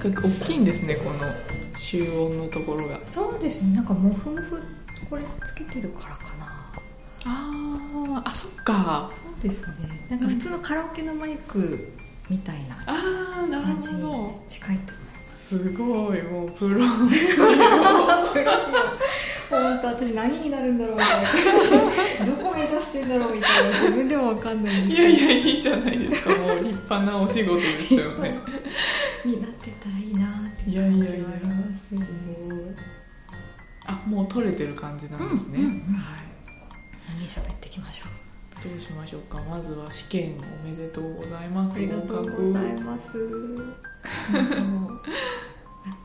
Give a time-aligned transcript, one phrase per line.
[0.00, 1.18] か大きいんですねこの
[1.76, 2.98] 集音のところが。
[3.06, 4.62] そうですねなんかモフモフ
[5.08, 6.72] これつけてるからかな。
[7.26, 9.10] あーあそっか。
[9.12, 10.06] そうですね。
[10.08, 11.92] なんか普通のカラオケのマイク
[12.28, 14.42] みたいなああなる感じにほど。
[14.48, 14.92] 近いと
[15.28, 16.76] すごいもうプロ。
[16.84, 18.80] 思いますプロ仕様
[19.50, 21.24] 本当私何になるんだろうみたい
[22.20, 23.70] などこ目指してんだろうみたいな。
[23.72, 25.08] 自分でも分かんないんですけど。
[25.08, 26.30] いやいやいいじゃないですか。
[26.30, 28.38] もう立派なお仕事ですよね
[29.24, 32.06] になってたらいいなっていいう感じやいやいやはありますよね
[33.86, 35.94] あもう取れてる感じなんですね、うんうんうん。
[35.94, 36.30] はい。
[37.18, 38.68] 何喋っていきましょう。
[38.68, 39.40] どうしましょうか。
[39.48, 41.76] まずは試験おめでとうございます。
[41.76, 43.16] ありがとうございます。
[44.32, 45.00] なん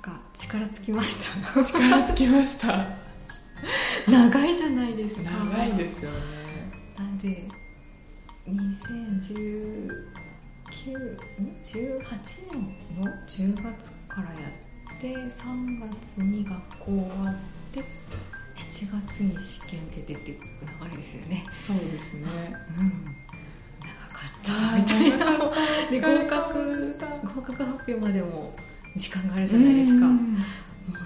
[0.01, 1.17] か力尽きまし
[1.53, 1.63] た。
[1.63, 2.87] 力尽きました。
[4.07, 5.31] 長いじゃないですか。
[5.31, 6.17] 長いですよね。
[6.97, 7.47] なんで
[10.85, 11.97] 2019ん18
[12.51, 14.35] 年の10月からや
[14.95, 17.35] って3月に学校終わっ
[17.71, 17.79] て
[18.55, 20.39] 7月に試験受けてっていう
[20.83, 21.43] 流れですよね。
[21.53, 22.27] そうですね。
[22.77, 23.03] うん。
[23.81, 25.25] 長かったみたいな。
[25.89, 26.95] で合格
[27.35, 28.55] 合格発表までも
[28.95, 30.05] 時間があるじゃないですか。
[30.05, 30.15] もう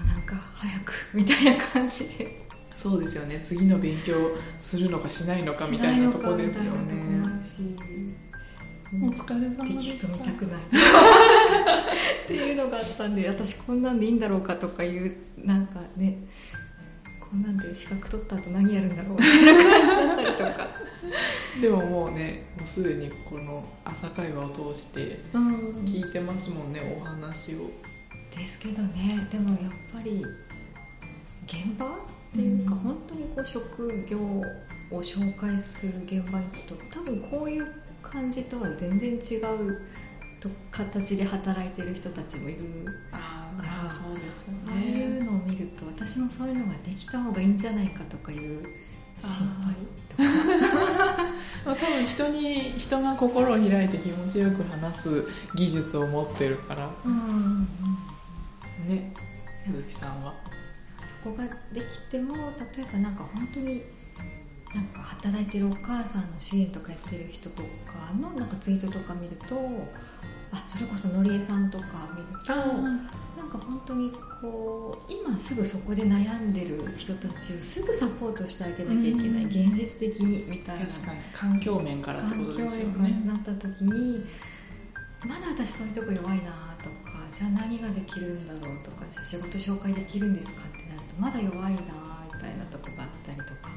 [0.06, 2.46] なんか早くみたいな感じで。
[2.74, 3.40] そうですよね。
[3.42, 4.14] 次の勉強
[4.58, 6.64] するのかしないのかみたいなとこですよ
[7.42, 7.76] し
[8.92, 10.60] お疲れ様でテキストす見たくない。
[10.60, 16.18] っていうのがあったんで私こんなんでいいんだろうかとかいうなんかね
[17.30, 20.68] こんなんで資格取った後何やるんだろうみたいな感じだったりとか。
[21.62, 25.54] でももうねもうすでにこの朝会話を通してうん。
[25.84, 27.70] 聞いてますもんねお話を。
[28.36, 30.24] ですけどねでもやっぱり
[31.46, 31.90] 現場っ
[32.32, 32.80] ていうか、うん。
[32.80, 37.79] 本当にこう職業を紹介する現場に行くと多分こういう
[38.10, 39.80] 感じとは全然違う
[40.40, 48.62] と形で働いてる人たちもいるあだからあそうですよああいうのを見ると私もそういうのができた方がいいんじゃないかとかいう
[49.18, 49.74] 心配
[50.08, 51.30] とか。
[51.66, 56.90] まあ、多分人に人が心を開いて気持ちよく話す技術を持ってるから。
[57.04, 57.68] うん。
[58.88, 59.12] ね
[59.56, 60.34] 鈴木さんは。
[61.22, 63.82] そこができても例えばなんか本当に
[64.74, 67.64] なんか働いてるお母さんの支援とかやってる人とか
[68.20, 69.56] のなんかツイートとか見ると
[70.52, 79.46] あそれこそのりえさんとか見るとなんか本当にこう今すぐそこで悩んでる人たちをすぐサポートしてあげなきゃいけない、うん。
[79.46, 80.86] 現実的にみたいな。
[81.32, 84.24] 環境面からってこと環境ですよ面ねになった時に
[85.26, 86.50] まだ私そういうとこ弱いな
[86.82, 91.80] とかじゃあ何ができるんだろうとかじゃあ仕事紹介できるんですかってなるとまだ弱いな
[92.32, 93.70] みたいなとこがあったりとか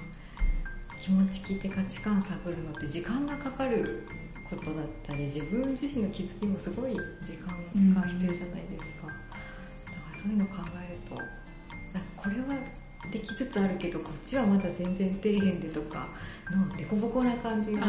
[1.03, 4.08] 気持ち聞いて価値観探るのって時間がかかる
[4.50, 9.18] ことだったり自分自身の気づきもすごい時間が必要じゃないですか、だか
[10.09, 11.16] らそういうのを考えると
[11.92, 12.58] なんかこれは
[13.12, 16.08] できつつあるけどこっちはまだ全然底辺でとか
[16.50, 17.86] の凸凹な感じが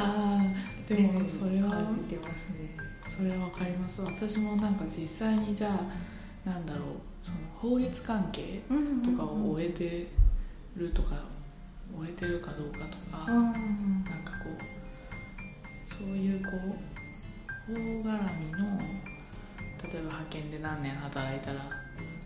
[0.88, 2.74] でもそれは感じてますね。
[3.06, 4.02] それはわかります。
[4.02, 6.84] 私もなんか実際にじゃあなんだろう
[7.22, 8.62] その法律関係
[9.04, 10.08] とかを終えて
[10.76, 11.32] るとか
[11.92, 13.52] 終えてるかどうかとか、うん。
[14.04, 14.74] なんかこう
[15.90, 16.94] そういうこう
[17.66, 18.04] 法絡
[18.40, 18.78] みの
[19.82, 21.60] 例えば派遣で何年働いたら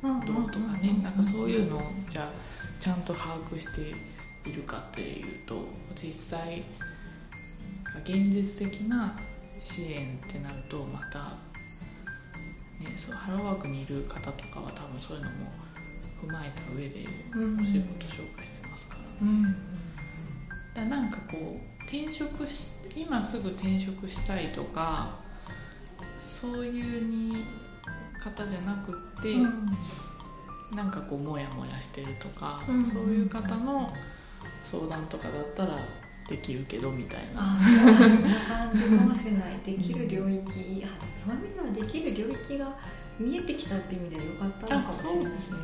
[0.02, 2.28] どうとかねなんかそういうのをじゃあ
[2.80, 3.94] ちゃんと把握して
[4.48, 6.62] いるかっていうと実際
[8.04, 9.18] 現実的な
[9.60, 11.18] 支援ってなるとまた、
[12.82, 15.36] ね、そうハローワークにいる方とかは多分そういうのも
[16.22, 17.06] 踏まえた上で
[17.60, 19.00] お仕事紹介してますから。
[19.02, 19.07] ね。
[19.22, 19.56] うん
[20.74, 25.16] だなんかこう転職し今すぐ転職したいとか
[26.20, 27.44] そういうに
[28.18, 29.36] 方じゃなくって、
[30.74, 33.90] なんかこうモヤモヤしてるとか、うんそういう方の
[34.64, 35.78] 相談とかだったら
[36.28, 37.56] できるけどみたいな。
[37.56, 39.58] あそんな感じかもしれない。
[39.64, 42.76] できる領域、あそういう意味ではできる領域が
[43.18, 45.58] 見えてきたっていう意味では良かったのかもしれないですね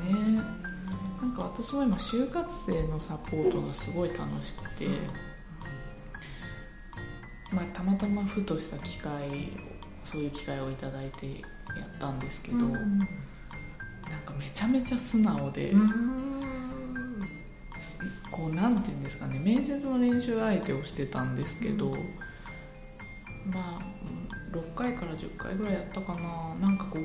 [1.25, 4.87] なんか私も今就活生のサポートがすごい楽しくて、
[7.51, 9.21] まあ、たまたまふとした機会を
[10.05, 12.73] そういう機会をいただいてやったんですけど、うん。
[12.73, 12.79] なん
[14.27, 16.41] かめちゃめちゃ素直で、うん。
[17.81, 17.99] す
[18.31, 21.91] こうなんていうんですかね面接の練習相手をしてたんですけど、
[23.47, 23.83] まあ
[24.53, 26.55] うん6回から10回ぐらいやったかな。
[26.61, 27.03] なんかこう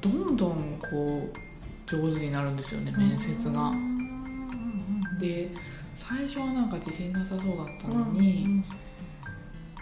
[0.00, 1.53] どんどんこう
[1.86, 3.72] 上手になるんですよね面接が。
[5.20, 5.50] で
[5.94, 8.64] 最初はなんか自信なさそうだったのに、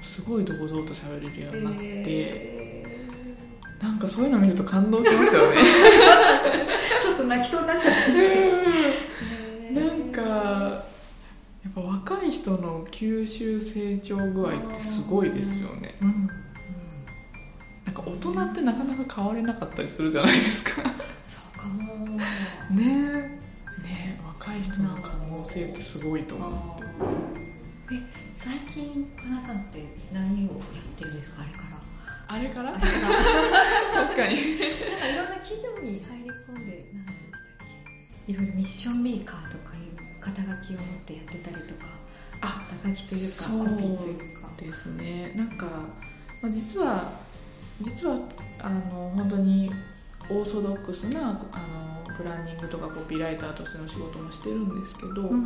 [0.02, 3.06] すごい堂々と喋れるようになって、え
[3.81, 5.62] なんかそういうの見ると感動しますよね。
[7.02, 7.94] ちょっと泣きそうになっちゃっ
[9.75, 9.81] た。
[9.81, 15.94] なんかやっぱ若い人の吸収成長具合ってすごいですよね。
[16.02, 16.28] うん、うん、
[17.87, 20.82] なんか大人ってなかなか変われなかったりするじゃないですか
[22.75, 22.83] ね。
[22.85, 26.85] えねえ若い人の可能性ってすごいと思う。
[27.95, 27.99] え
[28.35, 31.43] 最近かなさんって何をやってるんですか？
[31.43, 31.73] あれから。
[32.29, 32.71] あれから？
[32.71, 34.05] あれから。
[34.07, 34.37] 確かに。
[34.37, 37.69] なんかいろんな企業に入り込んで何でしたっ
[38.27, 38.33] け？
[38.33, 41.87] いろいろミッションメーカーとかいう肩書きを持ってやってたりとか
[42.41, 44.49] あ肩書きというかコピーというか。
[44.59, 45.33] ですね。
[45.35, 45.67] なんか、
[46.41, 47.13] まあ、実は
[47.81, 48.17] 実は
[48.61, 49.71] あの本当に
[50.32, 55.44] オーソドックスなあのプランニングとかコピーライターとしての仕事もしてるんですけど、うん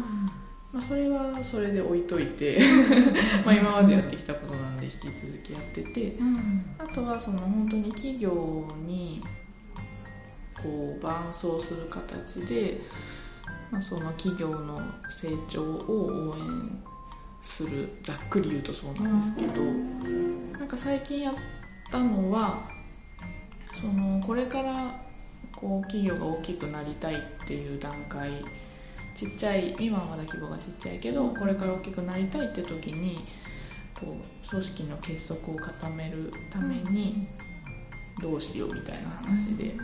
[0.72, 2.58] まあ、それはそれで置いといて
[3.44, 6.64] まあ今までやってきたことなんで引き続きやっててうん。
[6.78, 9.22] あとはその本当に企業に
[10.62, 12.80] こう伴走する形で、
[13.70, 14.80] まあ、その企業の
[15.10, 16.82] 成長を応援
[17.42, 19.62] するざっくり言うとそうなんですけど、
[20.58, 21.34] なんか最近やっ
[21.90, 22.75] たのは
[23.80, 25.00] そのこれから
[25.54, 28.30] こう企業が大きくなりたいっていう段階
[29.14, 33.18] ちっちゃい今はまだ規模がちっちゃいけどこれから大きくなりたいって時に
[33.98, 37.26] こう組織の結束を固めるために
[38.20, 39.74] どうしようみたいな話で。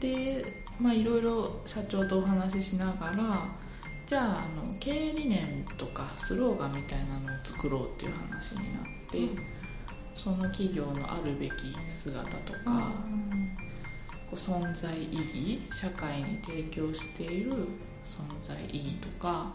[0.00, 0.44] で
[0.80, 3.48] まあいろいろ社長とお話ししながら
[4.06, 9.18] じゃああの経営理念とかスローガンみたいなのを作ろうっていう話になって、
[10.14, 11.52] その企業のあるべき
[11.90, 12.92] 姿とか、
[14.30, 17.52] こう存在意義社会に提供している
[18.04, 19.54] 存在意義とか、ま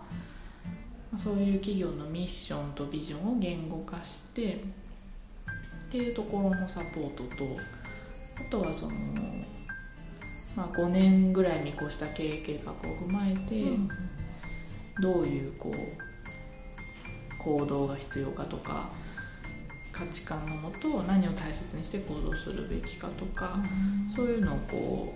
[1.16, 7.58] あそういう企業のミッションとビジョンを言語化してっていうところのサポートと
[8.40, 8.96] あとはその、
[10.56, 13.72] まあ、5年ぐらい見越した経営計画を踏まえて、
[15.02, 18.90] どういうこう行動が必要かとか
[20.00, 23.60] 価値観のもと何を大切にして行動するべきかとか、
[24.16, 25.14] そういうのをこ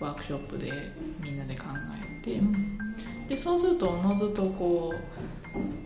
[0.00, 0.72] うワークショップで
[1.20, 1.64] みんなで考
[2.22, 2.40] えて、
[3.28, 4.94] でそうするとおのずとこ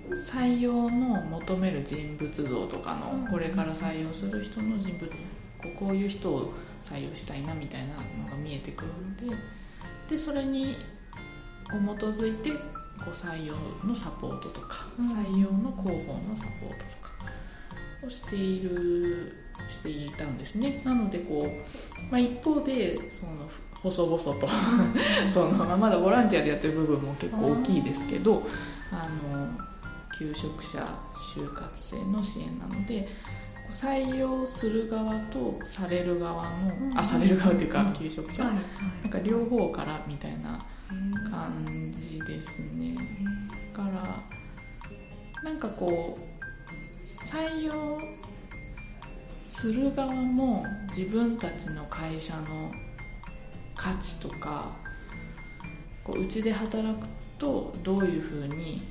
[0.08, 3.26] う採用の求める人物像とかの、うん。
[3.26, 5.14] これから採用する人の人物こ
[5.74, 8.92] うこういう人を採用したいなみたいなのが見えてくる
[9.26, 9.36] ので
[10.08, 10.76] でそれに
[11.70, 12.58] こう基づいてこ
[13.08, 13.54] う採用
[13.84, 15.10] のサポートとか、うん。
[15.10, 17.09] 採用の広報のサポートとか
[18.06, 19.34] をしている
[19.68, 20.82] していたんですね。
[20.84, 24.48] なのでこう、まあ、一方でその細々と
[25.28, 28.42] そのまだボランティアでやってる部分も結構大きいですけど
[28.92, 29.48] あの
[30.18, 30.86] 求職者
[31.34, 33.08] 就活生の支援なので
[33.70, 36.98] 採用する側とされる側の、うん。
[36.98, 37.92] あされる側っていうかうん。
[37.94, 38.54] 求職者、はい
[39.02, 42.96] なんか両方からみたいなはい感じですね。
[43.72, 44.22] だから
[45.42, 46.29] なんかこう
[47.30, 47.98] 採用
[49.44, 52.72] する側も自分たちの会社の
[53.76, 54.76] 価値とか
[56.02, 57.06] こううちで働く
[57.38, 58.82] とどういうふうに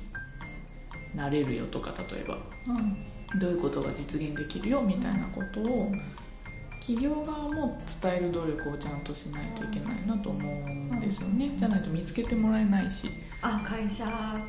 [1.14, 3.10] なれるよとか例えばうん。
[3.38, 5.92] どういうことが実現できるよみたいなことを
[6.80, 11.52] 企業側も伝える努力をちゃんとしないといけないなと思うんですよね。
[11.56, 13.08] じゃないと見つけてもらえないし。
[13.42, 14.40] あ会社が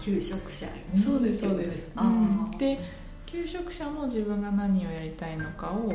[0.00, 2.44] 求職者にそうですそうです、あうん。
[2.46, 2.80] ーで
[3.26, 5.90] 求職者も自分が何をやりたいのかを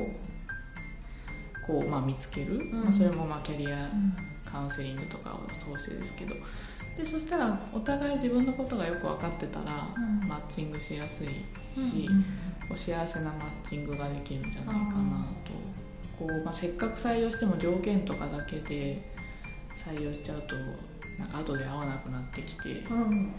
[1.66, 2.84] こう、まあ、見つける、ん。
[2.84, 4.16] まあ、それもまあキャリアうん。
[4.44, 5.42] カウンセリングとかを
[5.76, 6.34] 通してですけど。
[6.98, 10.28] でそしたらお互い自分のことがよく分かってたら、うん。
[10.28, 11.28] マッチングしやすい
[11.80, 12.26] し、うん
[12.68, 15.52] こう幸せなマッチングができるんじゃないかなと。
[16.20, 19.02] こう、まあ、せっかく採用しても条件とかだけで
[19.76, 20.56] 採用しちゃうと
[21.18, 23.02] なんか後で会わなくなってきてうん。
[23.02, 23.34] うん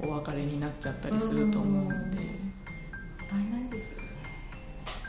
[0.00, 2.51] お別れになっちゃったりすると思うので。
[3.32, 4.08] もったいないですよね。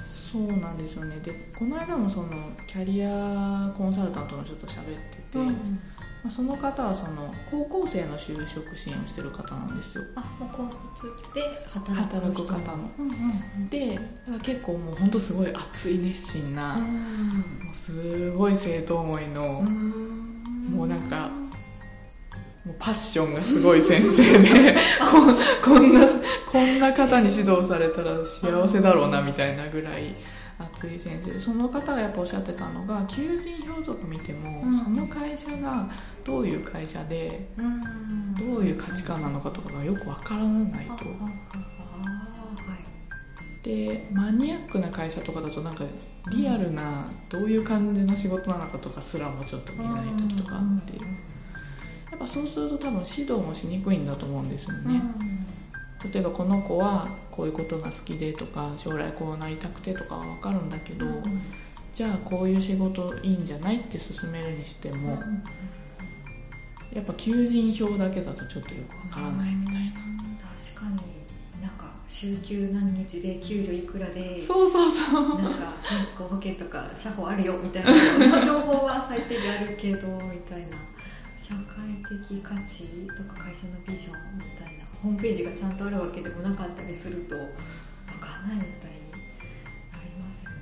[0.07, 1.17] そうなんですよね。
[1.23, 2.29] でこの間もその
[2.67, 5.51] キャリアコンサルタントの人と喋ってて、ま
[6.25, 10.03] あ、その方はその高校生の就職支援をしてる方なんですよ。
[10.15, 12.91] あもう高卒で働く働く方の。
[12.97, 13.11] うんう
[13.65, 13.99] んで
[14.41, 16.83] 結構もう本当すごい熱い熱心な、うん
[17.65, 20.33] もうすごい生徒思いの、うん。
[20.71, 21.29] もうなんか
[22.79, 24.75] パッションがすごい先生で
[25.63, 26.07] こんな
[26.49, 30.15] こんな方に指導されたら幸せだろうなみたいなぐらい
[30.59, 34.77] 熱い先生でその方がやっぱおっしゃってたのが求人票とか見ても、うん。
[34.77, 35.89] その会社が
[36.23, 38.33] どういう会社でうん。
[38.35, 41.05] どういう価値観なのかとかがよくわからないと。
[43.63, 45.85] でマニアックな会社とかだとなんか
[46.31, 50.93] リアルなどういう感じの仕事なのかとかすらもちょっと見えない時とかあって
[52.23, 55.01] ぱそうすると多分指導もしにくいんだと思うんですよね、
[56.11, 61.05] 例えばこの子はこういうことが好きでとか将来こうなりたくてとかは分かるんだけど、
[61.93, 65.19] じゃあこういう仕事いいんじゃないって勧めるにしても、
[66.93, 69.81] やっぱ求人票だけだとちょっとよくわからないみたいな、
[70.65, 71.13] 確かに。
[71.61, 75.41] なんか週休何日で給料いくらでそうそうそう。
[75.41, 80.77] なんか健康保険とか社保あるよみたいな情報は最低であるけどみたいな
[81.43, 81.61] 社会
[82.29, 82.85] 的価値
[83.17, 87.45] とか会社のビジョンみたいなホームページがちゃんとあるわけでもなかったりすると分
[88.21, 89.11] かんないみたいに
[89.91, 90.55] なりますよね。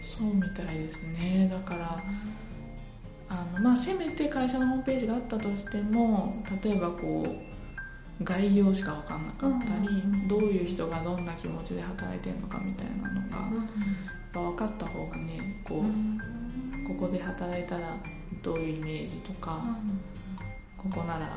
[0.00, 1.50] そうみたいですね。
[1.52, 2.02] だから
[3.28, 7.26] あのまあせめて会社のホームページがあったとしても例えばこ
[8.20, 10.28] う概要しか分かんなかったり、うんうんうん。
[10.28, 13.66] どういう人がどんな気持ちで働いてるのかみたいなのが、やっ
[14.32, 17.96] ぱ分かった方がねこう、ここで働いたら
[18.42, 19.62] どういうイメージとか、
[20.82, 21.28] ここなら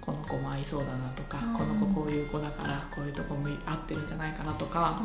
[0.00, 1.54] この子も合いそうだなとか、うん。
[1.54, 5.00] この子こういう子だからこういうとこも合ってるんじゃないかなとか、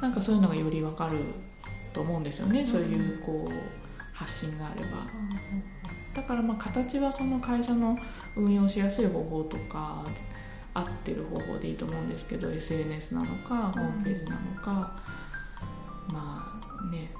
[0.00, 1.18] なんかそういうのがより分かる
[1.92, 3.52] と思うんですよね、そういうこう
[4.14, 5.06] 発信があれば。
[6.14, 7.96] だからまあ形はその会社の
[8.36, 10.04] 運用しやすい方法とか
[10.74, 14.70] 合ってる方法でいいと思うんですけど SNS なのかホームページなのか、
[16.12, 17.10] まあね、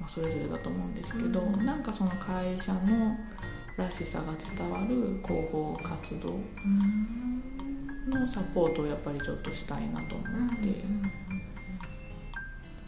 [0.00, 1.64] まあ、それぞれだと思うんですけど、うん。
[1.64, 3.16] なんかその会社の
[3.78, 6.40] らしさが伝わる広報活動
[8.10, 10.56] のサポートをやっぱりちょっとしたいなと思って、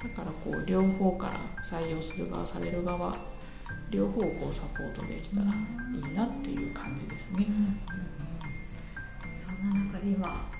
[0.08, 3.16] だからこう両方から採用する側される側
[3.90, 5.46] 両方をこうサポートできたら
[5.94, 7.46] いいなっていう感じですね。
[9.38, 10.50] そんな中で今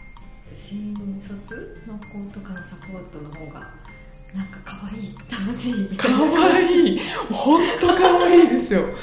[0.54, 3.68] 新卒の子とかのサポートの方が
[4.32, 6.18] なんか可愛い楽しいみたいな。
[6.18, 7.00] 可愛い。
[7.32, 8.84] 本当可愛いですよ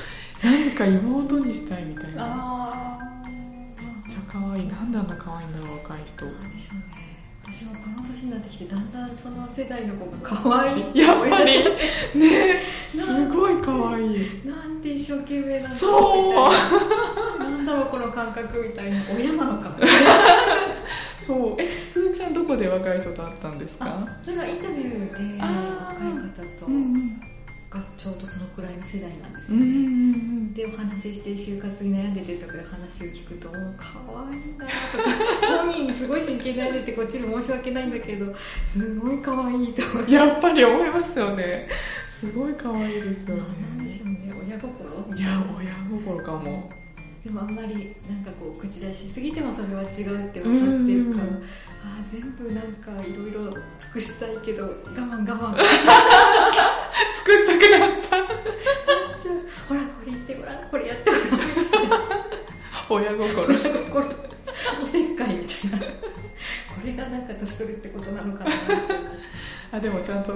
[0.44, 2.24] なんか妹にしたいみたいな。
[2.24, 4.67] あめっちゃ可愛い。
[4.67, 6.25] なんであんな可愛いんだろう若い人。
[6.25, 7.08] でしょうね。
[7.50, 10.98] 私もこの年になってきてだんだんその世代の子が可愛い。
[11.00, 11.63] やっぱり。
[12.20, 12.60] ね。
[12.88, 14.41] すごい可愛い。
[14.46, 17.50] なんて一生懸命なんだそうみたいな。
[17.50, 19.72] なんだろうこの感覚みたいな親なのか
[21.22, 21.62] そう。
[21.62, 23.86] え鈴木さんどこで若い人と会ったんですか？
[23.88, 27.20] あそれはインタビューで若い方とうん
[27.70, 29.97] がちょうどそのくらいの世代なんですよね、んうん
[30.58, 35.64] でお話しして就活に悩んでてとかいう話を聞くともう可愛いなとか。
[35.64, 38.34] 本人すごい真剣に悩んでてこっちに申し訳ないんだけど
[38.74, 41.68] すごい可愛いと思ってやっぱり思いますよね。
[42.10, 43.42] すごい可愛いですよね。
[43.44, 44.34] なんでしょうね。
[44.48, 45.16] 親心？
[45.16, 46.68] いや親心かも。
[47.24, 51.44] でもあんまりなんかこう口出しすぎてもそれは違うって分かってるからうん。
[51.84, 53.62] あー全部なんかいろいろ尽
[53.94, 55.56] くしたいけど我慢我慢。
[57.14, 59.36] 尽くしたくなったじゃあ
[59.68, 62.12] ほらこれ言ってごらんこれやってごらん。
[62.90, 63.48] 親心。
[63.48, 64.06] 親心。
[64.84, 65.78] おせっかいみたいな。
[65.80, 65.86] こ
[66.86, 68.52] れがなんか年取るってことなのかな。
[68.52, 68.84] みたいな
[69.74, 70.34] あでもちゃんと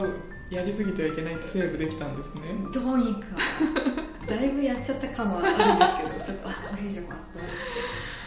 [0.49, 2.41] やりすぎてはいけないってセーブできたんですね。
[2.73, 3.27] どうにか。
[4.27, 5.75] だいぶやっちゃった感はある
[6.15, 7.15] んですけどちょっとあこれ以上は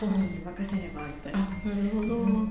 [0.00, 2.50] 本人に任せればみたいあななるほど、うん。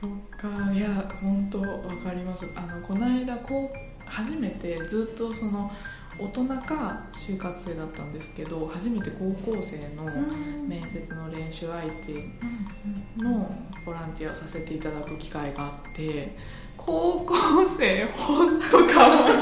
[0.00, 0.72] そっか。
[0.72, 0.88] いや
[1.20, 1.66] 本当わ
[2.02, 2.46] かります。
[2.54, 5.72] あのこの間こう初めてずっとその
[6.16, 10.04] 大人か就活生だったんですけど初めて高校生の
[10.68, 12.30] 面接の練習相手
[13.18, 13.52] の
[13.84, 16.36] ボランティアをさせていただく機会があって
[16.76, 17.34] 高校
[17.76, 19.32] 生本当かわい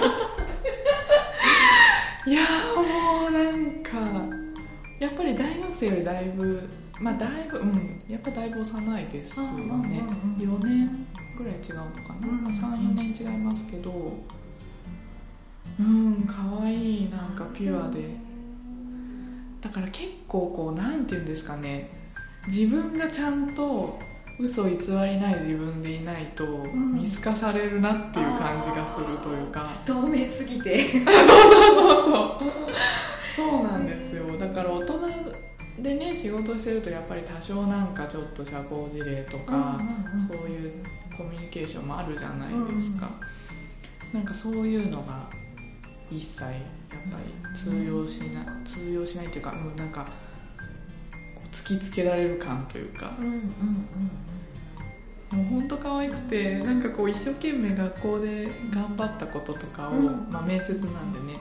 [2.28, 2.32] い。
[2.32, 3.98] いやーもうなんか
[4.98, 6.66] やっぱり大学生よりだいぶ
[7.00, 9.50] まあだいぶうんやっぱだいぶ幼いですよね。
[9.50, 12.52] うんうんうんうん4年ぐらい違うのかな、うんうんうん。
[12.52, 13.90] 34年違いますけど
[15.80, 18.00] うん可愛いなんかピュアで。
[19.60, 21.88] だから結構こうなんて言うんですかね。
[22.48, 23.98] 自分がちゃんと
[24.40, 26.94] 嘘偽りない自分でいないとん。
[26.94, 30.88] 見透かされるなっていう感じがするというか、透明すぎて。
[31.04, 32.52] そうそうそうそう。
[33.34, 34.36] そうなんですよ。
[34.38, 34.98] だから大人
[35.80, 39.80] でね仕事してるとやっぱり多少なんかちょっと社交辞令とか、
[40.28, 40.84] そういう
[41.16, 43.10] コミュニケーションもあるじゃないですか、
[44.12, 45.28] なんかそういうのが
[46.16, 46.56] 一切やっぱ
[47.18, 50.06] り通用しない通用しないというかもうなんか
[51.50, 53.16] 突きつけられる感というか。
[53.18, 53.42] うんうんうん
[55.32, 60.28] もう本当可愛くてなんかこう一生懸命学校で頑張ったこととかを、うん。
[60.30, 61.38] まあ、面接なんでね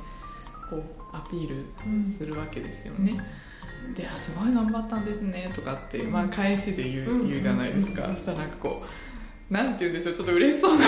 [0.70, 3.20] こうアピールうんするわけですよね、
[3.94, 8.86] であすごい頑張ったんですねとかって、まあ、返しで言う,、うん言うじゃないですか、うんそしたらなんかこ
[9.50, 10.86] うなんて言うんでしょうちょっと嬉しそうな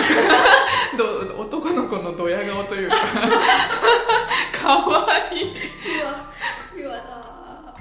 [0.96, 2.96] ど男の子のドヤ顔というか。
[4.62, 6.84] かわいい。
[6.84, 7.74] うわだ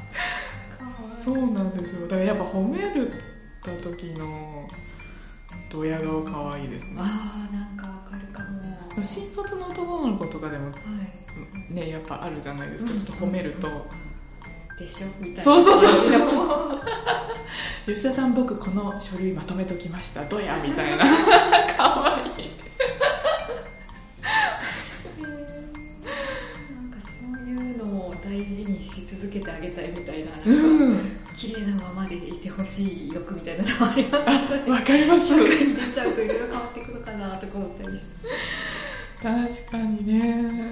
[1.24, 2.02] そうなんですよ。
[2.08, 3.12] だからやっぱ褒める
[3.64, 4.68] た時の
[5.72, 6.96] ドヤ顔かわいいですね。
[6.98, 9.04] ああなんかわかるかも。
[9.04, 10.72] 新卒の男の子とかでもは
[11.72, 11.74] い。
[11.74, 12.98] ねやっぱあるじゃないですか、うん。
[12.98, 13.68] ちょっと褒めると、
[14.78, 15.08] でしょ？
[15.20, 15.44] みたいな。
[15.44, 16.30] そうそうそうそう。
[16.30, 16.44] そ
[17.88, 20.24] う吉田さん僕この書類まとめときました。
[20.26, 21.06] どやみたいな。
[21.76, 22.52] かわいい
[29.64, 30.32] げたいみたいな。
[30.46, 30.98] うん。
[31.36, 34.30] 綺麗なままでいてほしい欲みたいなのもあります
[34.70, 35.30] わかります。
[35.30, 38.28] 社会に出ちゃうといろいろ変わっていくのかなとか思ったりして。
[39.24, 40.72] 確かにね。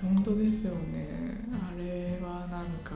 [0.00, 1.40] 本当ですよね。
[1.52, 2.92] あれはなんか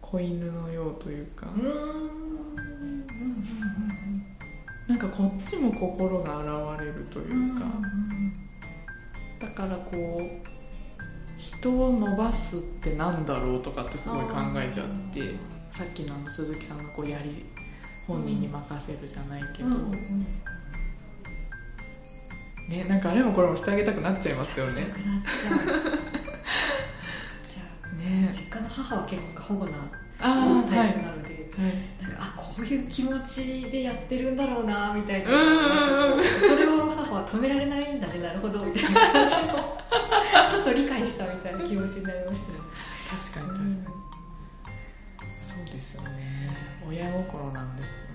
[0.00, 1.46] 子犬のようというか。
[4.86, 7.64] なんかこっちも心が現れるというか、
[9.40, 10.49] だからこう
[11.60, 15.34] 人を伸ばすってなんだろうとかってすごい考えちゃって
[15.70, 17.44] さっきのあの鈴木さんがこうやり
[18.06, 20.26] 本人に任せるじゃないけど、ね
[22.88, 24.86] なんかあれもこれもしてあげたくなっちゃいますよね。
[27.44, 28.16] じゃあね。
[28.16, 29.72] 実家の母は結構過保護な
[30.18, 31.72] タイプなので、はい。
[32.00, 35.28] なんかあこういう気持ちでやってるんだろうなみたいな。
[35.28, 35.32] そ
[36.56, 39.79] れを母は止められないんだねなるほどみたいな感じの
[40.50, 42.58] ちょっと理解したみたいな気持ちになりましたね。
[43.08, 43.76] 確かに確かに、
[45.40, 46.50] そうですよね。
[46.88, 48.10] 親心なんですよね。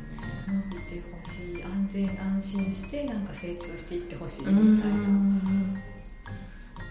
[0.69, 5.81] 伸びてほしい安全安心してなんか成長していってほしいうんみたいな。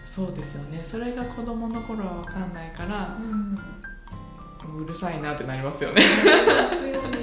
[0.05, 0.81] そうですよね。
[0.83, 3.57] それが子供の頃は分かんないからうん。
[4.83, 6.01] うるさいなってなりますよね。
[6.01, 7.19] ですよね。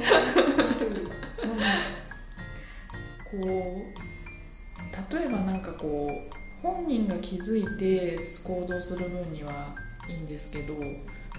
[3.32, 4.02] こう
[5.14, 9.74] 例えばなんかこう本人が気づいて行動する分には
[10.08, 10.74] いいんですけど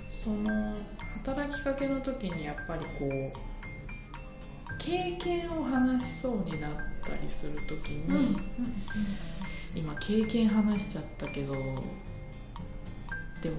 [0.10, 0.76] その
[1.24, 8.36] 働きかけの時にやっぱりこう経験を話しそうになったりする時に、うんうん
[9.76, 13.58] 今経験話しちゃったけどでも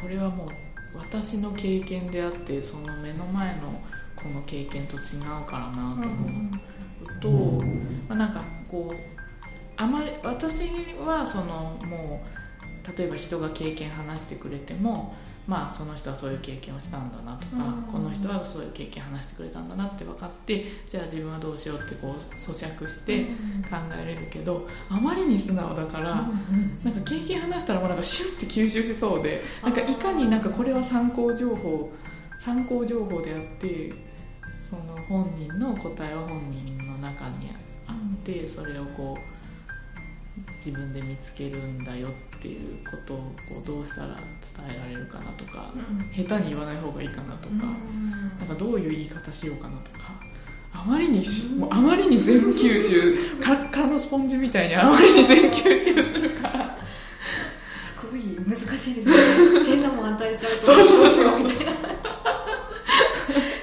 [0.00, 0.48] これはもう
[0.96, 3.80] 私の経験であってその目の前の
[4.16, 7.20] この経験と違うからなと思う。
[7.20, 7.30] と、
[8.08, 9.17] まあ、なんかこう
[9.78, 10.62] あまり私
[11.06, 15.14] はそのもう例えば人が経験話してくれても
[15.46, 17.82] まあその人はそういう経験をしたんだなとか、うん。
[17.90, 23.24] この人はそういう経験話してくれたんだなって分かってじゃあ自分はどうしようってこう咀嚼して
[23.70, 26.28] 考えれるけどあまりに素直だから。
[26.84, 31.90] なんか経験話したらもうなんかシュッて吸収しそうでなんかいかになんかこれは参考情報
[32.36, 33.92] 参考情報であって
[34.68, 37.50] その本人の答えは本人の中に
[37.86, 39.37] あってそれをこう
[40.56, 43.16] 自分で見つけるんだよっていうことを
[43.48, 45.72] こうどうしたら伝えられるかなとか
[46.16, 47.54] 下手に言わない方がいいかなとか
[48.38, 50.18] なんかどういう言い方しようかなとか
[50.72, 56.78] あまりにしもうあまりに全吸収カラッカラのスポンジみたいにあまりに全吸収するから。
[57.74, 59.64] すごい難しいですね。
[59.66, 60.66] 変なもん与えちゃうと。
[60.66, 61.42] そうそうそう。
[61.42, 61.72] みたいな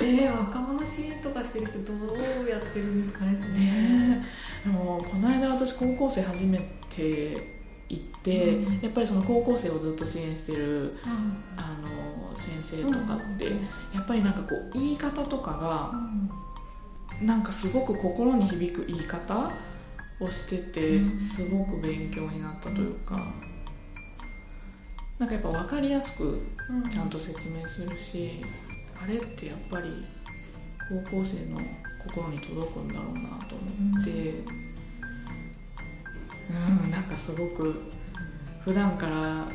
[0.02, 3.38] えー、若者支援とかしてる人どうやってるんですかねね
[5.66, 6.58] 私高校生初め
[6.90, 7.56] て
[7.90, 8.80] 行って、うん。
[8.82, 10.98] やっぱりその高校生をずっと支援してるう
[11.56, 13.58] あの先生とかって、うん。
[13.94, 15.60] やっぱりなんかこう言い方とかん。
[15.60, 15.92] が
[17.22, 19.52] なんかすごく心に響く言い方
[20.20, 21.20] をしててうん。
[21.20, 23.34] すごく勉強になったというか
[25.18, 26.90] なんかやっぱ分かりやすくうん。
[26.90, 28.44] ちゃんと説明するし
[29.02, 29.90] あれってやっぱり
[30.90, 31.60] 高校生の
[32.08, 34.65] 心に届くんだろうなと思って
[36.50, 36.92] うん。
[36.92, 37.82] なんかすごく
[38.64, 39.46] 普段から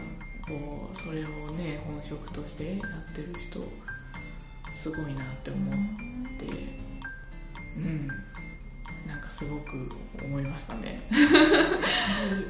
[0.46, 3.60] こうそれをね本職としてやってる人
[4.74, 5.74] すごいなって思っ
[6.38, 6.46] て。
[7.76, 8.06] うん。
[9.06, 9.88] なんかすごく
[10.22, 11.00] 思いましたね。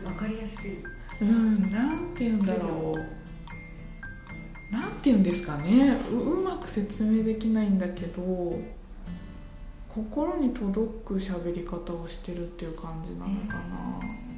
[0.05, 0.83] わかりやすい。
[1.20, 1.70] うん。
[1.70, 4.72] なんて言うんだろう。
[4.72, 5.98] なんて言うんですかね。
[6.11, 8.59] ううまく説明できないんだけど
[9.88, 13.61] 心に届く喋り方をしてるっていう感じなのかな、
[13.98, 14.29] こういうのって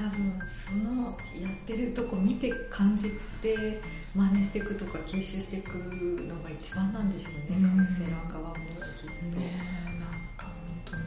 [0.00, 3.10] 多分そのやってるとこ見て感じ
[3.42, 3.82] て
[4.14, 7.76] 真似していくとか吸収していくのが一番なんでしょうね、うん。
[7.76, 10.08] カウンセラー側もきっと、ねえなん
[10.38, 10.52] か本
[10.86, 11.02] 当に。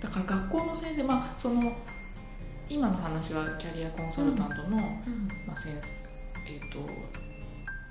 [0.00, 1.76] だから学校の先生まあその
[2.70, 5.28] 今の話はキャリアコンサルタントの、うん。
[5.46, 5.88] まあ、先生
[6.50, 6.88] えっ、と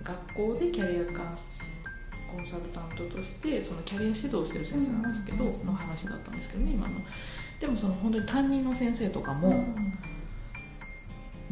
[0.04, 1.38] 学校でキャリアカン
[2.28, 5.66] コンサルタントとしてそのキャリア指導をしてる先生なんですけど、うん。
[5.68, 6.96] の話だったんですけどね今の。
[7.60, 9.94] でもその本当に担任の先生とかも、うん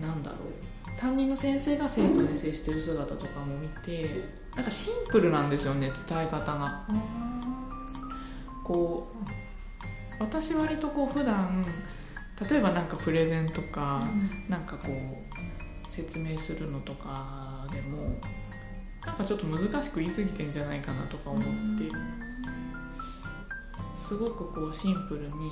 [0.02, 0.40] なんだろう。
[1.00, 4.10] 担任の先生が生徒に接してる姿とかも見て
[4.56, 6.86] なんかシンプルなんですよね伝え方が。
[8.64, 9.12] こ
[10.20, 11.66] う私割とこう普段
[12.50, 14.02] 例えばなんかプレゼンとか、
[14.48, 18.18] なんかこう説明するのとかでも
[19.06, 21.44] なんかちょっと難しく言い過ぎてんじゃないかなとか思っ
[21.78, 21.90] て
[23.98, 25.52] すごくこうシンプルに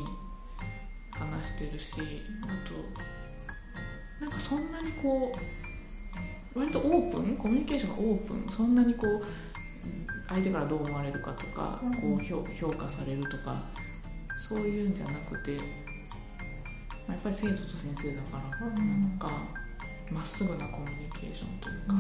[1.12, 2.01] 話してるし
[2.43, 2.75] あと
[4.19, 5.32] なんかそんなにこ
[6.56, 9.23] う割とオープンコミュニケーションがオープンそんなにこう
[10.27, 12.17] 相手からどう思われるかとか、うん。
[12.17, 13.63] こう評評価されるとか
[14.49, 15.63] そういうんじゃなくて、ま
[17.10, 19.32] あ、やっぱり生徒と先生だからなのか
[20.12, 21.95] まっすぐなコミュニケーションというか、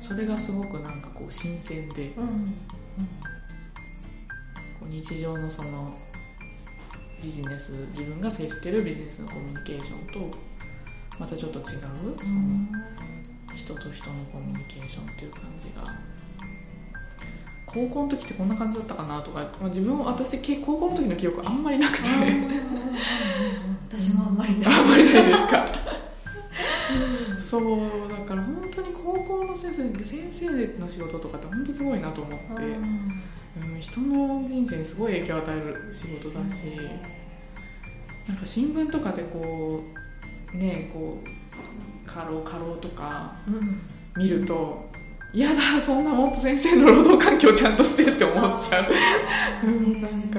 [0.00, 2.24] それがすごくなんかこう新鮮でうん。
[2.24, 2.54] うん。
[4.80, 5.90] こう日常のその
[7.22, 10.36] ビジネス自分が接してるビジネスのコミュニケーションと
[11.18, 12.66] またちょっと違う、その
[13.54, 15.84] 人と人のコミュニケーションっていう感じが。
[17.66, 22.04] 高校の時ってこんな感じだったかなとか、まあ、自分も私け高校の時の記憶あんまりなくて。
[23.88, 24.74] 私もあんまりない。
[24.74, 25.66] あんまりないですか。
[27.38, 36.66] そうだから本当に高校の先生先生の仕事とかって本当すごいなと思って、うん、人の人生にすごい影響を与える仕事だし
[38.26, 40.03] なんか新聞とかでこう
[40.54, 43.80] ねこう過労過労とかうん。
[44.16, 44.88] 見ると
[45.32, 48.92] 嫌だそんなもっと先生の労働環境ちゃんとしてって思っちゃう。
[49.66, 50.38] うんなんか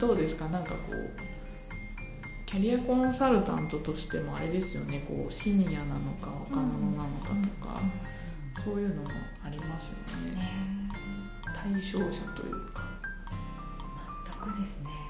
[0.00, 0.48] どうですか？
[0.48, 1.10] なんかこう
[2.46, 5.04] キャリアコンサルタントとしてもあれですよね。
[5.06, 7.80] こうシニアなのか若者なのかとか、
[8.64, 9.08] そういうのも
[9.44, 10.34] ありますよね。
[10.36, 10.50] ね
[11.54, 12.82] 対象者というか。
[14.42, 14.90] 全くですね。
[14.90, 15.03] 今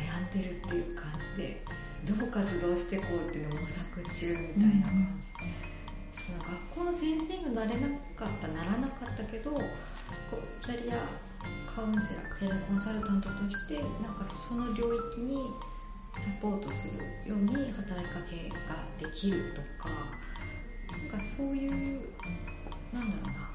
[0.00, 1.62] 悩んでるっていう感じで
[2.06, 9.52] どう活動していこうっていうのを模索中みたいな感じ、その学校の先生になれなかったならなかったけど
[10.64, 11.06] キャリア
[11.74, 15.50] カウンセラーキャリアコンサルタントとしてなんかその領域に
[16.14, 16.88] サポートす
[17.24, 19.90] るように働きかけができるとか
[20.90, 21.70] なんかそういう
[22.92, 23.50] なんだろうな。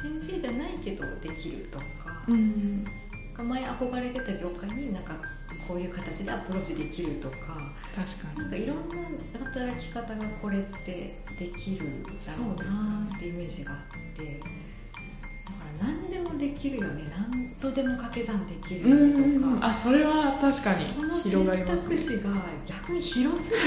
[0.00, 1.84] 先生じゃないけどできるとか、
[2.28, 2.86] うん。
[3.42, 5.14] 前憧れてた業界になんか
[5.66, 7.36] こういう形でアプローチできるとか
[7.94, 8.96] 確かなんかいろんな
[9.44, 14.50] 働き方がこれってできるだろうなってイメージがあってだか
[15.82, 17.04] ら何でもできるよね。
[17.10, 18.96] 何とでも掛け算できるによ
[19.38, 21.96] ねとか、あそれは確かそのに広がり選ますね。
[21.96, 22.30] 択肢が
[22.66, 23.62] 逆に広すぎて。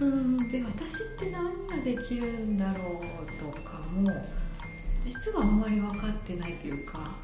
[0.00, 0.36] うん。
[0.50, 4.26] で私って何ができるんだろうとかも
[5.02, 7.16] 実はあんまり分かってないというか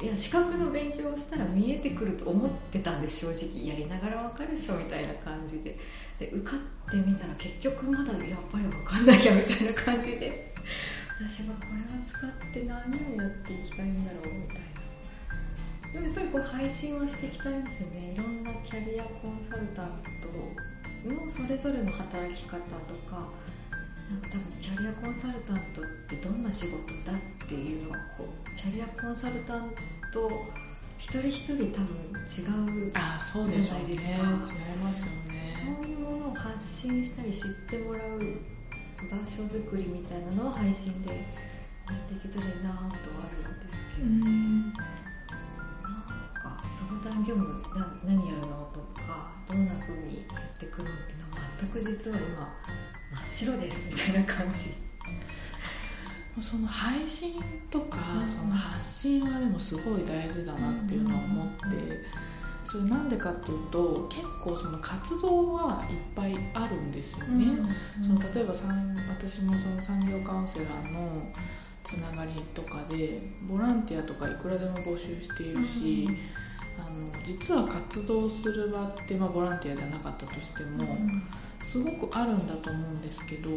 [0.00, 3.66] いや資格の勉強をしたら見えてくると思ってたんです正直。
[3.66, 5.76] やりながら分かるでしょみたいな感じで。
[6.20, 10.54] で受かってみたら結局まだやっぱり分かんないやみたいな感じで。
[11.18, 12.78] 私はこれは使って何
[13.18, 15.92] をやっていきたいんだろうみたいな。
[15.92, 18.12] でもやっぱりこう配信はしていきたいんですよね。
[18.14, 23.28] いろんなキャリアコンサルタントのそれぞれの働き方とか
[24.10, 29.70] なんか多分キャリアコンサルタントってどんな仕事だっていうのはこうキャリアコンサルタン
[30.12, 30.30] ト
[30.98, 32.92] 一人一人多分違う
[33.48, 34.18] じゃないですか
[34.82, 35.56] ますよね。
[35.80, 41.16] そういうものを発信したり知ってもらう場所づくりみたいなのを配信でや
[41.94, 44.62] っていけたらいいなとはあるんですけど、うん。
[44.64, 52.52] なんか相談業務な何やるのとかどんな風にやってくのっていうのは全く実は今
[53.24, 54.88] 真っ白ですみたいな感じ
[56.40, 57.32] その配信
[57.70, 58.28] とか、うん。
[58.28, 61.58] その発信はでもすごい大事だなっていうのは思って、
[62.64, 67.46] それなんでかっていうと結構その活動はいっぱいあるんですよね、
[68.02, 71.32] その例えば産私もその産業カウンセラーの
[71.82, 76.08] つながりとかでボランティアとかいくらでも募集しているし、
[76.78, 80.98] あの実は活動する場って、まあ、ボランティアじゃなかったとしても、
[81.62, 83.48] すごくあるんだと思うんですけど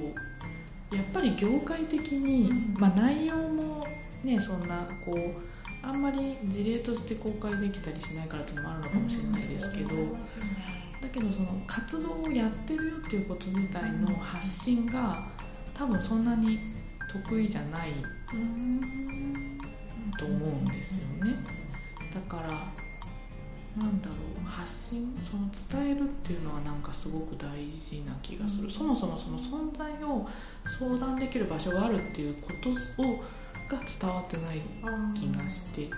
[0.91, 2.73] やっぱり業界的に、うん。
[2.77, 3.85] まあ、内容も
[4.23, 5.17] ねそんなこう
[5.83, 9.89] あんまり事例として公開できたりしないからっていうのもあるのかもしれないですけど、
[11.01, 15.27] だけどその活動をやってるよっていうこと自体の発信が
[15.73, 16.59] 多分そんなに
[17.11, 17.93] 得意じゃない
[20.19, 21.35] と思うんですよね。
[22.13, 22.49] だから
[23.77, 25.49] なんだろう発信その
[25.81, 30.27] 伝えるっていうのはなんかすごく大事な気がする、そもそもその存在を
[30.79, 34.61] 相談できる場所があるっていうことをが伝わってない
[35.15, 35.89] 気がして。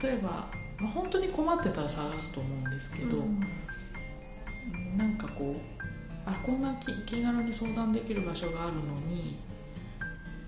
[0.00, 3.40] 例えば、まあ、本当に困ってたら探すと思うんですけど、うん
[4.96, 5.82] なんかこう
[6.24, 9.38] あこんな気気軽に相談できる場所があるのに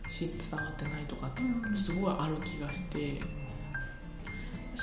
[0.08, 1.76] し伝わってないとかってうん。
[1.76, 3.20] すごいある気がして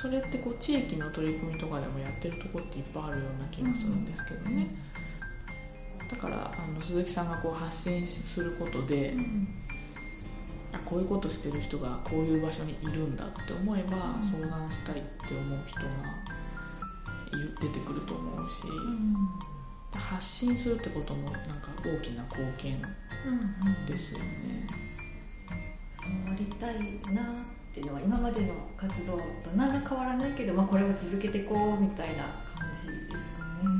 [0.01, 4.67] それってこう地域の取り組みとかでもやってるとこっていっぱいあるような気がするんですけどね、
[6.09, 9.13] だからあの鈴木さんがこう発信することで、
[10.73, 14.23] あこういうことしてる人がこういう場所にいるんだって思えばうん。
[14.23, 15.85] 相談したいって思う人が
[17.61, 18.63] 出てくると思うし、
[19.93, 22.81] 発信するってこともなんか大きな貢献
[23.85, 24.65] ですよね。
[26.01, 29.23] そうありたいなっていうのは今までの活動と
[29.55, 33.71] 何ら変わらないけど、まあ、これを続けていこうみたいな感じですかね。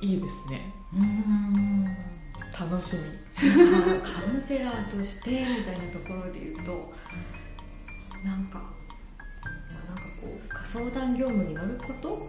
[0.00, 0.74] いいですね。
[0.92, 1.84] うん。
[2.52, 3.24] 楽しみ。
[4.02, 6.92] カウンセラーとしてみたいなところで言うと
[8.24, 8.70] なんか、ま
[9.84, 12.28] あ、なんかこう相談業務に乗ること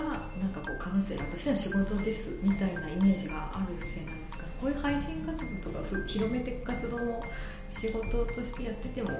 [0.00, 4.44] がなんかこうカウンセラーとしての仕事ですみたいなイメージがあるせいなんですか？
[4.60, 7.22] こういう配信活動とかふ広めていく活動も
[7.70, 9.10] 仕事としてやってても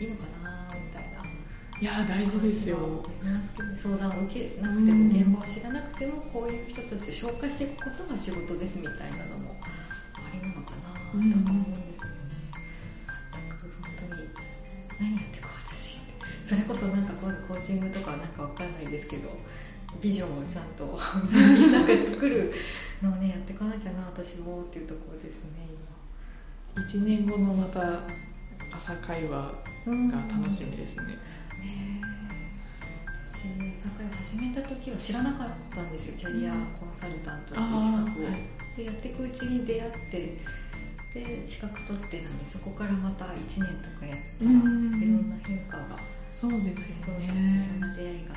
[0.00, 1.24] いいのかなみたいな。
[1.80, 3.02] いや大事ですよ。
[3.74, 9.66] 相談を受けなくても現場を知らなくてもこういう人たちを紹介していくことが仕事ですみたいなのもあ
[10.32, 11.32] りなのかなとか思うん
[11.90, 12.16] ですよね、
[13.32, 14.22] 全く本当に
[15.00, 16.14] 何やってこう私って。
[16.44, 19.28] それこそなんかこうコーチングとかはなんかわかんないですけど
[20.00, 22.52] ビジョンをちゃんとなんか作る
[23.02, 25.68] のをねやっていかなきゃな私もっていうところですね
[26.74, 28.00] 1年後のまた
[28.76, 29.52] 朝会話
[29.86, 31.18] 今が楽しみですね、ね
[33.24, 33.44] 私
[33.78, 38.76] 朝会を始めた時は知らなかったんですよキャリアコンサルタントっていう資格を、はい。
[38.76, 40.38] でやっていくうちに出会って
[41.14, 45.98] で資格取ってなんでそこからまた1年とかやったらいろうんんな変化があ
[46.32, 47.68] そうですよね。
[47.96, 48.34] 出会いが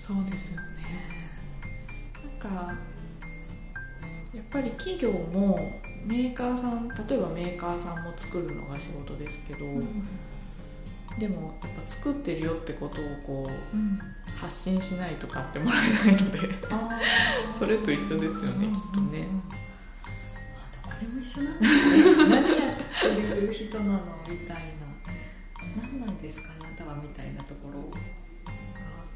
[0.00, 0.66] そうですよね。
[2.40, 2.72] なんか
[4.34, 5.58] やっぱり企業も
[6.06, 9.60] メーカーさん例えばメーカーさんも作るのが仕事ですけど、
[11.18, 13.98] でもやっぱ作ってるよってことをこううん。
[14.40, 16.38] 発信しないと買ってもらえないので
[17.52, 19.26] それと一緒ですよねきっとね。
[20.82, 22.40] どこでも一緒なんですね。
[22.40, 24.00] 何やってる人なの？
[24.26, 25.82] みたいな。
[25.82, 26.48] 何なんですか？
[26.58, 27.98] あなたはみたいなところが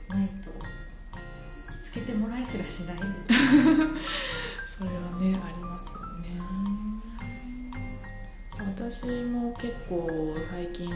[0.09, 2.97] ないと見つけてもらえすらしない。
[4.67, 6.41] それはねありますよね。
[8.59, 10.89] 私も結構最近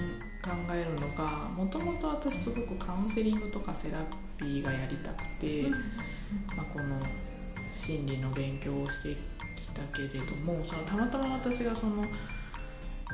[0.43, 3.99] 考えるのがもともと私すごくカウンセリングとかセラ
[4.37, 5.65] ピーがやりたくて、
[6.57, 7.01] まあ、この
[7.75, 9.17] 心理の勉強をして
[9.57, 12.05] きたけれどもそのたまたま私がその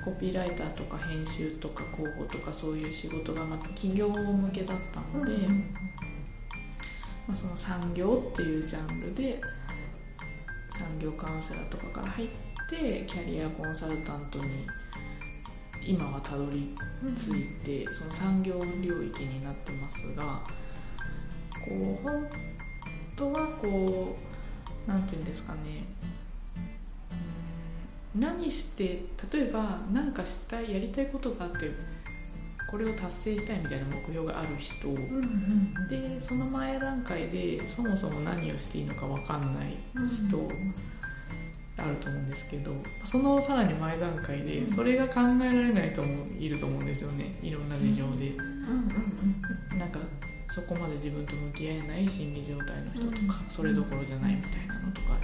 [0.02, 5.46] コピーライターとか編集とか広報とかそういう仕事がまた企業向けだったので、
[7.26, 9.40] まあ、その産業っていうジャンルで
[10.70, 12.28] 産業カウンセラーとかから入っ
[12.68, 14.66] てキャリアコンサルタントに
[15.87, 16.74] 今はたどり
[17.16, 20.42] 着いてその産業領域になってますが
[21.64, 22.26] こう本
[23.16, 24.16] 当はこ
[24.87, 25.61] うなんていうんですかね
[26.02, 26.04] うん
[28.14, 31.70] 何して例えば何かしたいやりたいことがあって
[32.70, 34.88] これを達成したいみたいな目標がある人。
[34.88, 40.48] うんうんでその前段階でそもそも何をしていいのか分かんない人
[41.77, 42.72] あると思うんですけど
[43.05, 47.38] そのさらに前段階でそれが考えられない人もいると思うんですよね。
[47.42, 48.31] いろんな事情で。
[48.31, 48.44] うん
[49.72, 49.98] うんなんか
[50.55, 55.18] そこまで自分と向き合えない心理状態の人とかうんそれどころじゃないみたいなのとか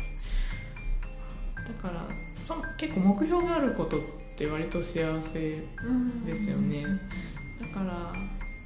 [1.56, 2.06] だから
[2.50, 4.00] そ結構目標があることっ
[4.36, 6.84] て割と幸せうんですよね。
[7.60, 8.12] だから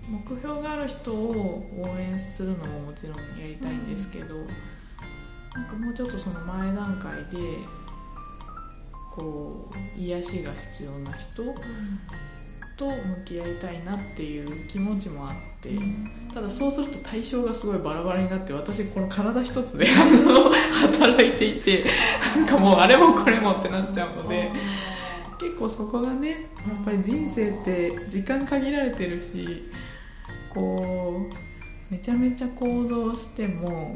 [0.08, 4.36] 目標がある人を応援するのももちろんやりたいんですけど、
[5.54, 7.58] なんかもうちょっとその前段階で
[9.12, 11.44] こう癒しが必要な人
[12.78, 15.70] と向き合いたいなっていう気持ちもあって、
[16.32, 21.84] ただそうすると対象がすごいバラバラになって私この体一つで 働いていて
[22.36, 24.50] なんかもうあれもこれもってなっちゃうので。
[25.36, 29.68] 結構そこがねやっぱり人生って時間限られてるし
[30.48, 31.28] こ
[31.90, 33.94] うめちゃめちゃ行動しても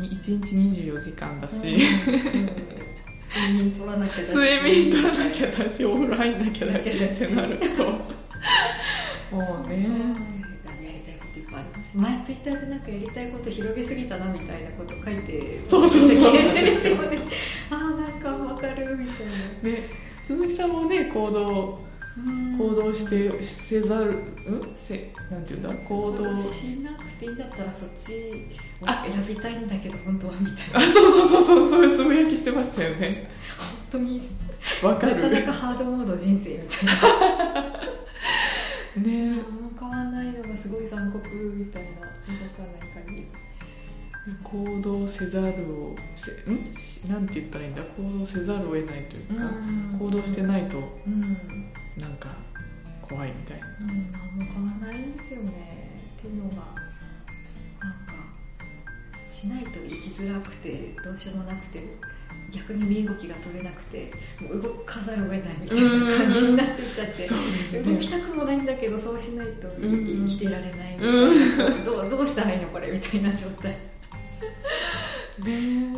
[0.00, 1.78] に1日24時間だし、
[3.24, 4.34] 睡眠取らなきゃだし。
[4.34, 7.84] 睡眠取らなきゃだしお風呂入んなきゃだしってなると
[9.34, 9.88] もうね
[11.94, 16.32] 前ツイッターでなんかやりたいこと広げすぎたなみたいなこと書いてそうそうそう。
[16.32, 17.18] ですよね
[17.70, 19.26] ああなんかわかるみたい
[19.62, 19.70] な。
[19.70, 19.88] ね
[20.22, 21.78] 鈴木さんもね行動
[22.58, 24.10] 行動してせざる
[24.46, 24.72] うん？
[24.76, 25.70] せなんていうんだ？
[25.88, 26.32] 行動。
[26.32, 28.12] しなくていいんだったらそっち
[28.80, 30.78] を選びたいんだけど本当はみたいな。
[30.90, 33.30] あそうそうそうそうそういうつぶやきしてましたよね。
[33.58, 34.22] 本当に。
[34.82, 35.16] わかる。
[35.16, 37.72] なかなかハードモード人生みたいな。
[39.02, 39.30] ね。
[39.32, 39.63] 何も変わらないのが
[40.64, 42.04] すごい残酷みたいな動
[42.56, 43.28] かない限り
[44.42, 46.72] 行動せざるをせん？
[46.72, 47.82] しなんて言ったらいいんだ？
[47.82, 51.20] 行動せざるを得ないというか、行動してないとうん、
[51.98, 52.30] なんか
[53.02, 53.66] 怖いみたいな。
[53.78, 55.50] うん、何も変わらないんですよね
[56.16, 56.64] っていうのがなん
[58.06, 58.14] か
[59.30, 61.84] しないと生きづらくてどうしようもなくて
[62.54, 73.72] 逆に身動きが取れなくてもう動かざるを得ないみたいな感じになってっちゃってそうです動きたくもないんだけどそうしないと生きてられないみたいな、どうどうしたらいいのこれみたいな状態。
[75.44, 75.92] ね